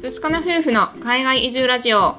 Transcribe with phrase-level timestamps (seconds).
[0.00, 2.16] 寿司かな夫婦の海外移住ラジオ。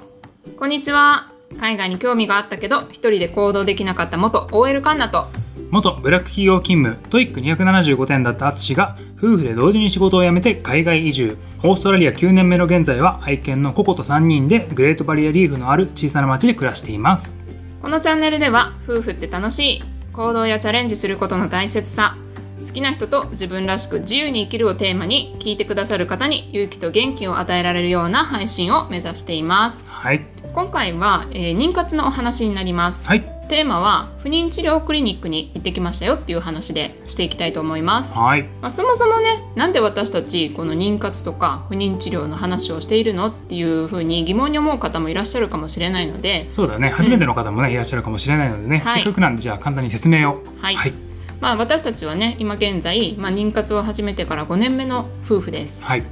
[0.56, 1.32] こんにちは。
[1.60, 5.30] 海外に興味があったけど一人で行動できなかった元 OL カンナと。
[5.72, 11.38] 元ブラック企業勤務 TOEIC 275点だった淳が夫婦で同時に仕事を辞めて海外移住。
[11.64, 17.36] オーストラリア9年目の現在は愛犬のココと3人でグレートバリアリーフのある小さな町で暮らしています。
[17.82, 22.16] このチャンネルでは夫婦って楽しい行動やチャレンジすることの大切さ
[22.62, 29.84] 好きな人と自分らしく自由に生きるをテーマに聞いてくださる方に勇気と元気を与えられるような配信を目指しています。
[29.88, 30.26] はい。
[30.54, 33.22] 今回は、えー妊活のお話になります、はい。
[33.48, 38.18] テーマは不妊治療クリニックに行ってきましたよっていう話でしていきたいと思います。
[38.18, 38.44] はい。
[38.62, 46.90] まあ、そもそもねなんで私たちこの妊活とか不妊治療の話をしているのっていうふうに疑問に思う方もいらっしゃるかもしれないので、そうだね。
[46.90, 48.96] 初めての方もね、いらっしゃるかもしれないのでね、はい。
[48.96, 50.44] せっかくなんでじゃあ簡単に説明を。
[50.62, 50.76] はい。
[50.76, 51.11] はい
[51.42, 55.84] まあ、私たちはね今現在、まあ、妊活を始めてから5年目の夫婦です。
[55.84, 56.04] はい。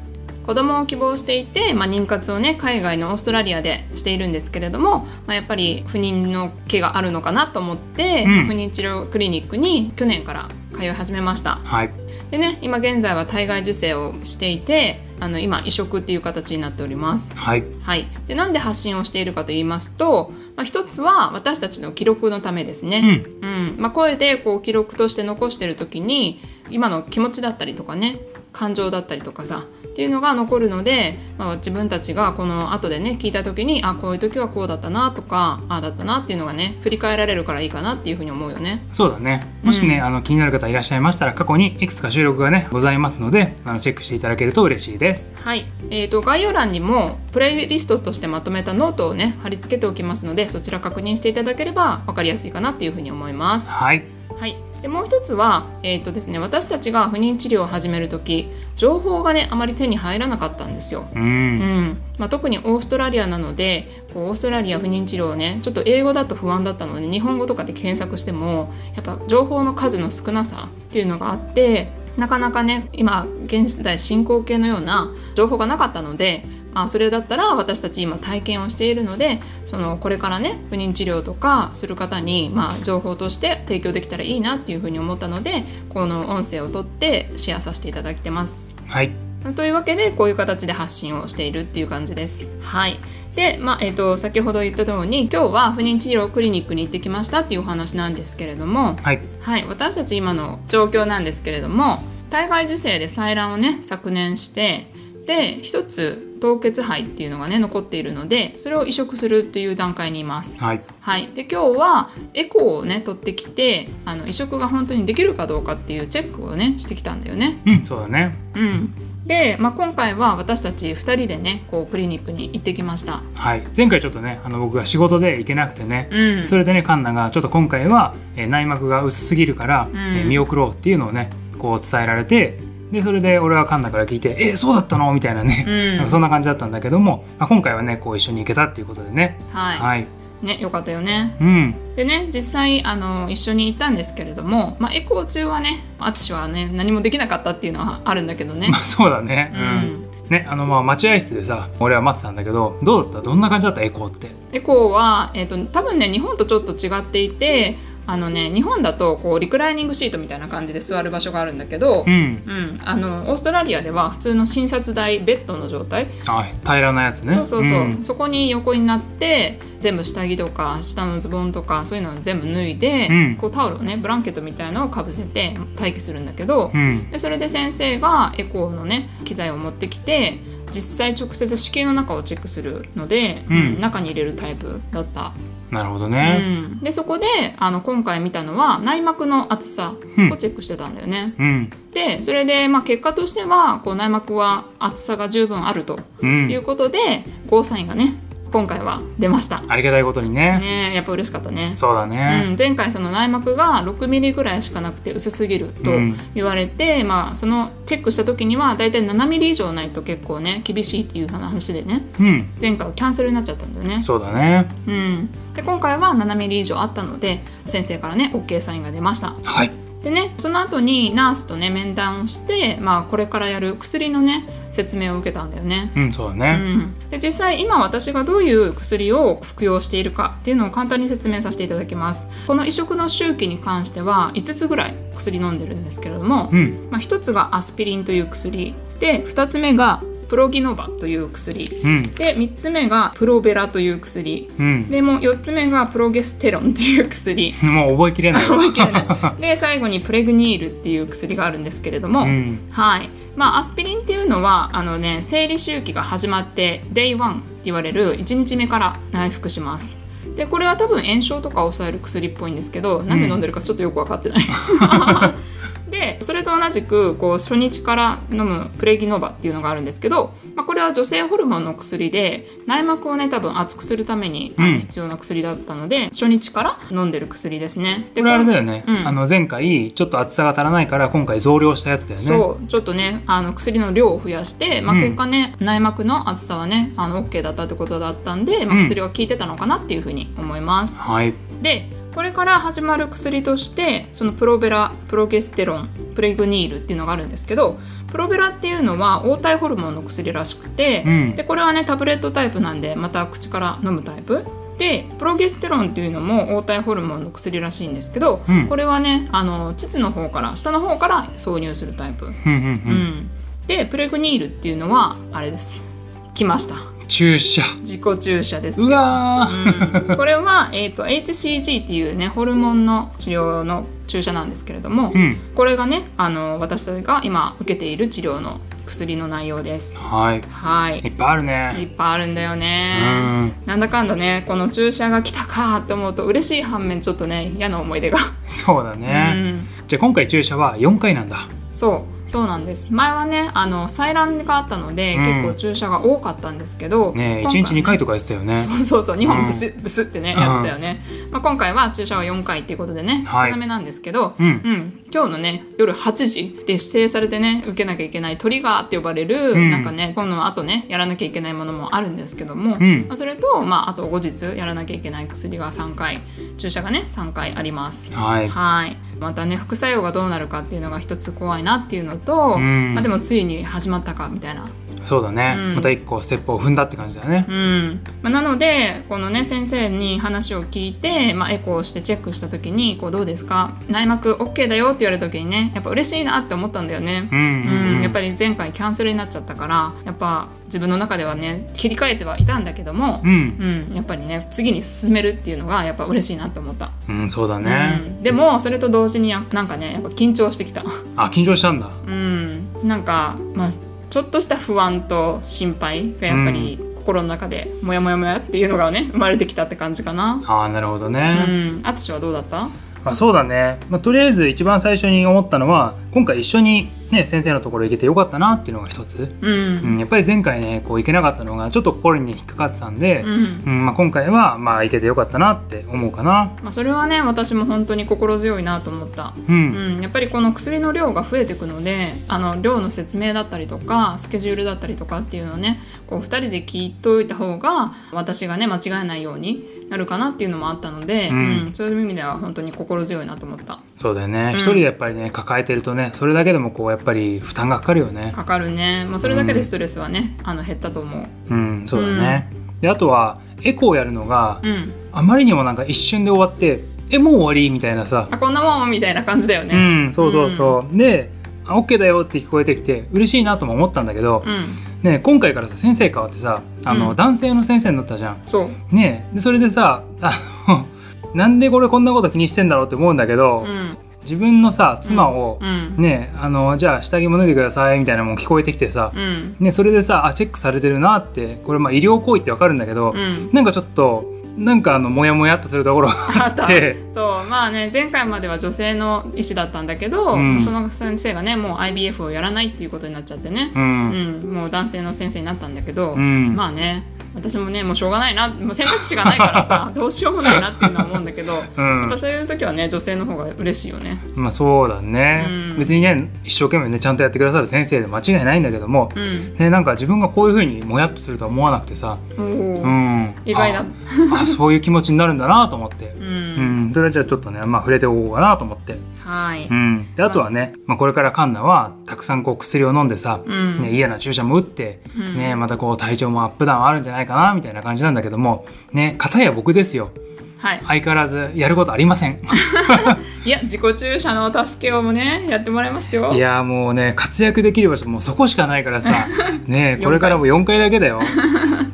[0.46, 8.46] 子供を希望していて、まあ、妊活をね海外のオーストラリアでしているんですけれども、まあ、やっぱり不妊の気があるのかなと思って、うん。
[8.48, 11.58] 不妊治療クリニックに去年から通い始めました。
[11.58, 11.92] はい。
[12.32, 17.36] でね今現在は体外受精をしていてあの今移植っていう形になっております。
[17.36, 17.64] はい。
[17.82, 23.26] はい、でなんで発信をしているかと言いますと、まあ、一つは私たちの記録のためですうね、ん。
[23.42, 23.76] うん。
[23.78, 26.40] まあ、声でこう記録として残してる時に
[26.70, 28.20] 今の気持ちだったりとかね
[28.60, 38.82] 感情だったりとかさっていうのが残るので、まあ、自分たちがこの後でね聞いた時にあこういう時はこうだったなとかああだったなっていうのがね振り返られるからいいかなっていうふうに思うよね。
[38.92, 39.48] そうだね。
[39.64, 40.04] もしね、うん。
[40.04, 45.38] あの気になる方いらっしゃいましたら過去にいくつか収録がねございますのであのチェックしていただけると嬉しいです。
[45.38, 53.70] はい、えー、と概要欄にもプレイリストとしてまとめたノートをね貼り付けておきますのでそちら確認していただければ分かりやすいかなっていうふうに思います。
[53.70, 54.04] はい。
[54.40, 61.08] はい、でもう一つは、えーとですね、私たちが不妊治療を始める時情報がねあまり手に入らなかったんですよ。
[61.14, 88.74] ううんんまあ、特にオーストラリアなのでこうオーストラリア不妊治療をねちょっと英語だと不安だったので日本語とかで検索してもやっぱ情報の数の少なさっていうのがあってなかなかね今現在進行形のような情報がなかったので、まあ、それだったら私たち今体験をしているのでそのこれからね不妊治療とかする方に、まあ、情報として提供できたらいいなっていうふうに思ったのでこの音声を取ってシェアさせていただいてます。
[88.88, 89.12] はい
[89.56, 92.46] というわけでこういう形で発信をしているっていう感じです。
[92.62, 93.00] はい
[93.36, 104.88] で、まあえー、と先ほど言った通り今日は不妊治療クリニックに行ってきましたっていうお話なんですけれども、はいはい、私たち今の状況なんですけれども体外受精で採卵をね昨年して
[105.26, 110.58] で一つ凍結肺っていうのがね残っているのでそれを移植するっていう段階にいます。
[110.60, 110.82] はい。
[111.02, 117.58] はい、で今日はエコーをね取ってきてあの移植が本当にできるかどうかっていうチェックをねしてきたんだよね。
[117.66, 118.36] うんそうだね。
[118.56, 118.94] うん、
[119.26, 123.22] で、まあ、今回は私たち2人でねこうクリニックに行ってきました。
[123.36, 123.64] はい。
[123.76, 129.98] 前回ちょっとねあの僕が仕事で行けなくてね、うん、それでねカンナがちょっと今回は、えー内膜が薄すぎるから、うん。
[129.98, 132.60] えー見送ろうっていうのをねこう伝えられて
[132.92, 135.98] でそれで俺はカンナから聞いて「えそうだったの?」みたいなね、うん。
[135.98, 139.40] なんかそんな感じだったんだけども、まあ、今回はねこう一緒に行けたっていうことでね。
[139.54, 140.08] はい、はい。
[140.42, 141.36] ねよかったよね。
[141.42, 141.76] うん。
[141.96, 148.70] でね実際あの一緒に行ったんですけれども、まあ、エコー中はね淳はね何もできなかったっていうのはあるんだけどね。
[148.72, 148.80] まあ。
[148.80, 149.52] そうだね。
[149.54, 149.66] ううん、
[150.00, 153.22] ん、ねあのまあ待合室でさ俺は待ってたんだけどどうだった？
[153.22, 153.82] どんな感じだった？
[153.82, 154.32] エコーって。
[154.54, 157.78] エコーは、えー、と多分ね日本とちょっと違っていて
[158.10, 162.14] あのね日本だとこうリクライニングシートみたいな感じで座る場所があるんだけど、うん。
[162.14, 166.08] うん、あのオーストラリアでは普通の診察台ベッドの状態。
[166.28, 167.34] あ平らなやつね。
[167.34, 168.04] そうそうそう、ん。
[168.04, 173.36] そこに横になって全部下着とか下のズボンとかそういうのを全部脱いで、うん。
[173.36, 177.12] こうタオルをねブランケットみたいのをかぶせて待機するんだけど、うん。
[177.12, 180.40] でそれで先生がエコーのね機材を持ってきて
[180.72, 185.34] 実際直接子宮の中をチェックするので、うん中に入れるタイプだった、
[185.72, 187.26] なるほどうねん、でそこで
[187.58, 190.32] あの今回見たのは内膜の厚さうん。
[190.34, 191.36] をチェックしてたんだよね。
[191.38, 191.70] うん。
[191.94, 196.50] でそれで、まあ、結果としてはこう内膜は厚さが十分あるとうん。
[196.52, 197.00] いうことで、
[197.48, 198.16] ゴーサインがね
[198.52, 199.64] 今回は出ました。
[199.68, 201.72] ありがたいことにねねやっぱ嬉しかったね。
[201.76, 214.02] そうだね、うん、前回その内膜が6ミリぐらいしかなくて薄すぎるとうん言われて、まあそのチェックした時にはだいたい7ミリ以上ないと結構ね厳しいっていう話でねうん、前回はキャンセルになっちゃったんだよね。
[214.02, 219.34] そうだねうん、で今回は7ミリ以上あったので先生からね OK サインが出ました。
[219.44, 219.72] はい
[220.04, 225.92] でねその後にナースとね面談をして、まあ、これからやる薬のね説明を受けたんだよね。
[225.96, 232.28] うんそうだうねん、で実際今私がどういう薬を服用しているかっていうのを簡単に説明させていただきます。
[232.48, 236.88] この移植の周期に関しては5つぐらい薬飲んでるんですけれども、うん。
[236.92, 242.04] まあ、1つがアスピリンという薬で2つ目がプロギノバという薬うん。
[242.14, 244.90] で3つ目がプロベラという薬うん。
[244.90, 248.50] でもう4つ目がプロゲステロンっていう薬 もう覚えきれない。
[248.50, 249.06] わ覚えきれない。
[249.42, 252.60] で最後にプレグニールっていう薬があるんですけれども、うん。
[252.72, 253.10] はい。
[253.36, 260.00] まあ、アスピリンっていうのはあの、ね、生理周期が始まって Day1 って言われる1日目から内服します。
[260.36, 264.46] でこれは多分炎症とかを抑える薬っぽいんですけどなんで飲んでるかちょっとよく分かってない、
[265.90, 278.10] でそれと同じくこう初日から飲むプレギノバっていうのがあるんですけど、まあ、これは女性ホルモンの薬で内膜をね多分厚くするために必要な薬だったので、初日から飲んでる薬ですね。
[278.14, 279.08] でこれあれだよね、うん。
[279.08, 282.28] あの前回ちょっと厚さが足らないから今回増量したやつだよね。
[282.28, 285.02] そうちょっとねあの薬の量を増やして、まあ、うん。
[285.02, 288.82] 結果ね、内膜の厚さはねあの OK だったってことだったんで、まあ、うん。
[288.84, 291.00] 薬は効いてたのかなっていうふうに思います。
[291.00, 291.34] はい。
[291.62, 297.78] でこれから始まる薬としてそのプロベラプロゲステロンプレグニールっていうのがあるんですけど
[298.12, 301.36] プロベラっていうのは黄体ホルモンの薬らしくて、うん。
[301.36, 304.46] でこれはねタブレットタイプなんでまた口から飲むタイプ。
[304.78, 308.68] でプロゲステロンっていうのも黄体ホルモンの薬らしいんですけど、うん。
[308.68, 312.26] これはねあの膣の方から下の方から挿入するタイプ。
[312.26, 313.30] うん。
[313.68, 315.86] でプレグニールっていうのはあれです。
[316.34, 317.62] 来ました注射。
[317.80, 318.88] 自己注射ですよ。
[318.88, 320.10] うわー。
[320.12, 325.38] うん、これは、えー、と HCG っていうねホルモンの治療の注射なんですけれども、うん。
[325.56, 329.98] これがねあの私たちが今受けている治療の薬の内容です。
[329.98, 330.42] はい。
[330.50, 331.00] はい。
[331.00, 333.00] いっぱいあるいねっぱいあるんだようね
[333.48, 333.54] ん。
[333.66, 339.68] なんだかんだねこの注射が来たかって思うと嬉しい反面ちょっとね嫌な思い出が、そうだうね、ん。
[339.88, 341.38] じゃあ今回注射は4回なんだ。
[341.72, 342.94] そうそうなんです。
[342.94, 345.24] 前はねあの採卵があったので、うん。
[345.26, 348.60] 結構注射が多かったんですけど、ね今回1日2回とかやってたよね。
[348.60, 349.36] そうそうそう2うん。
[349.36, 353.52] 本ブス、ブスってねうんやってたよね、まあ、今回は注射は4回っていうことでね少はい。
[353.52, 354.46] なめなんですけど、うん。
[354.46, 359.70] うん、今日のね夜8時で指定されてね受けなきゃいけないトリガーって呼ばれる、うん。
[359.70, 363.06] なんかねこの後ねやらなきゃいけないものもあるんですけども、うん。
[363.08, 366.22] まあ、それと、まあ、あと後日やらなきゃいけない薬が3回
[366.58, 368.14] 注射がね3回あります。
[368.14, 368.48] はい。
[368.48, 368.98] はい。
[369.20, 372.94] またね副作用がどうなるかっていうのが一つ怖いなっていうのと、うん。
[372.94, 374.68] まあ、でもついに始まったかみたいな
[375.04, 375.76] そうだね、うん。
[375.76, 377.46] また1個ステップを踏んだって感じだね。
[377.48, 378.02] うん。
[378.22, 383.72] まあ、なのでこのね先生に話を聞いて、まあ、エコーをしてチェックした時にこうどうですか？
[383.88, 387.30] 内膜 OK だよって言われた時にねやっぱ嬉しいなって思ったんだよね。
[387.32, 400.84] うんうん、うん、やっぱり前回キャンセルになっちゃったからやっぱ自分の中ではね切り替えてはいたんだけども、うん、うん、やっぱりね次に進めるっていうのがやっぱ嬉しいなって思った、うん、そうだね、うん、でもそれと同時にやなんかねやっぱ緊張してきた。
[401.16, 401.90] あ緊張したんだ。
[402.06, 402.66] うん。
[402.84, 403.70] なんかまあ
[404.10, 410.42] ちょっとした不安と心配がやっぱり心の中でモヤモヤモヤっていうのがね生まれてきたって感じかな。
[410.48, 412.70] ああなるほどうね、ん、あつしはどうだった？
[413.04, 423.64] まあ、そうだね、まあ、とりあえず一番最初に思ったのは今回一緒に、ね、先生のところ行けてよかったなっていうのが一つ、うん、うん、やっぱり前回ねこう行けなかったのがちょっと心に引っかかってたんで、うん。
[423.66, 426.52] うんまあ、今回はまあ行けてよかったなって思うかな。
[426.64, 429.34] まあ、それはね私も本当に心強いなと思った。
[429.48, 443.80] う、うんん、やっぱりこの薬の量が増えていくのであの量の説明だったりとかスケジュールだったりとかっていうのをねこう2人で聞いておいた方が私がね間違えないようになるかなっていうのもあったので、ううんんそういう意味では本当に心強いなと思った。
[443.98, 444.60] そうだよね、うん。
[444.60, 448.32] 一人でやっぱりね抱えてるとねそれだけでもこうやっぱり負担がかかるよね。
[448.36, 451.54] かかるね、まあ、それだけでストレスはね、あの減ったと思う。
[451.54, 458.28] うんそうだね、であとはエコーやるのがうん、あまりにもなんか一瞬で終わってえもう終わりみたいなさ。
[458.30, 460.06] あこんなもんみたいな感じだようね。
[460.06, 461.32] んそうそうそう、で
[461.70, 467.16] あ OK だよって聞こえてきて嬉しいなとも思ったんだけど、うん、ね、今回からさ先生変わってさあの、うん。
[467.16, 468.42] 男性の先生になったじゃん。
[468.46, 470.32] そう、ねでそれでさあ
[470.68, 470.86] の
[471.36, 483.50] なんでこれこんなこと気にしてんだろうって思うんだけど、うん、自分のさ妻を、うん、ねあのじゃあ下着も脱いでくださいみたいなのも聞こえてきてさ、うん、ね、それでさあチェックされてるなってこれまあ医療行為ってわかるんだけど、うん。
[483.54, 490.62] なんかちょっとなんかあのモヤモヤっとするところがあったでそうまあね前回までは女性の医師だったんだけど、うん。
[490.62, 493.72] その先生がねもう IBF をやらないっていうことになっちゃってね。
[493.76, 494.54] う、うんん。
[494.54, 496.56] もう男性の先生になったんだけど、うん。
[496.56, 497.04] まあね
[497.40, 498.48] 私もねもうしょうがないな。
[498.50, 502.02] もう選択肢がないからさ どうしようもないなっていうのは思うんだけど、うん。
[502.02, 504.20] やっぱそういう時はね女性の方が嬉しいよね。
[504.36, 505.78] まあそうだね、うん。
[505.78, 513.80] 別にね一生懸命ねちゃんとやってくださる先生で間違いないんだけども、うん、ね、なんか自分がこういうふうにもやっとするとは思わなくてさ、うん、意外だ。
[513.80, 518.98] ああそういう気持ちになるんだなと思って、 う、うんん、それはじゃあちょっとね、まあ、触れておこうかなと思って、
[519.30, 523.80] はい、うん、であとはね、まあ、これからカンナはたくさんこう薬を飲んでさ、うん。
[523.80, 525.38] ね、嫌な注射も打って、うん。
[525.38, 530.10] ね、またこう体調もアップダウンあるんじゃないかなみたいな感じなんだけどもね片や僕ですよ。
[530.58, 530.80] はい。
[530.80, 532.40] 相変わらずやることありません。
[533.46, 536.34] いや自己注射の助けをもねやってもらいますよ。
[536.34, 539.28] いやもうね活躍できる場所もうそこしかないからさ
[539.68, 540.06] ね回。
[540.06, 541.22] これからも4回だけだよ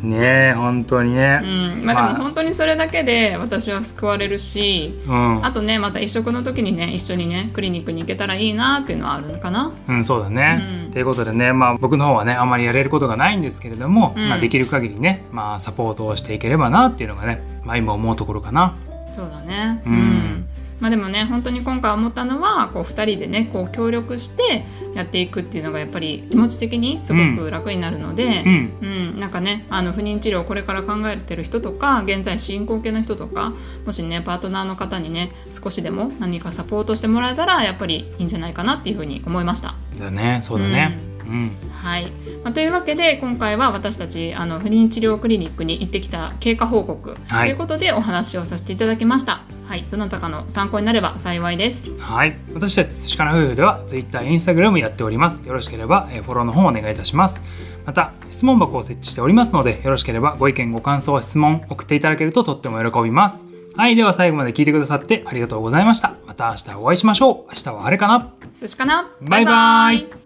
[0.05, 1.41] ね本当にね。
[1.43, 9.73] うん、まあでも本当にそれだけで私は救われるしうん、あとねまた移植の時にね一緒にねクリニックに行けたらいいなっていうのはあるのかな。
[9.87, 10.85] うん、そうだね。
[10.85, 10.91] うん。
[10.91, 14.29] ということでね、まあ、僕の方はねあまりやれることがないんですけれども、うん。
[14.29, 18.75] まあ、できる限りね、まあ、サポートをしていければなっていうのがね、まあ、今思うところかな。
[19.13, 19.81] そうだね。
[19.85, 20.47] うん
[20.79, 33.53] まあでもね本当に今回思ったのはこう2人でねこう協力してやっていくっていうのがやっぱり気持ち的にすごく楽になるので、うん、うん、なんかねあの不妊治療をこれから考えてる人とか現在進行形の人とか
[33.85, 39.75] もしねパートナーの方にね少しでも何かサポートしてもらえたらやっぱりいいんじゃないかなっていうふうに思いました。
[39.97, 41.15] だね、そうだね。
[41.25, 42.05] うん、はい、
[42.43, 47.49] まあ、というわけで今回は私たちあの不妊治療クリニックに行ってきた経過報告はい。
[47.49, 49.33] ということでお話をさせていただきました。
[49.33, 49.54] はい、
[49.91, 51.97] どなたかの参考になれば幸いです。
[51.99, 55.43] はい、私たち寿司かな夫婦では Twitter、Instagram やっております。
[55.45, 57.41] よろしければ、えーフォローの方お願いいたします。
[57.85, 63.45] また、質問箱を設置しておりますので、よろしければご意見、ご感想、質問送っていただけるととっても喜びます。
[63.75, 66.13] はい、では最後まで聞いてくださってありがとうございました。
[66.25, 67.35] また明日お会いしましょう。
[67.49, 70.24] 明日は晴れかな寿司かなバイバイ